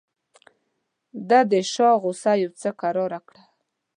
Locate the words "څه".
2.61-2.69